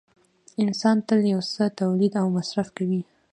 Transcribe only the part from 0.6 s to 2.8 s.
انسان تل یو څه تولید او مصرف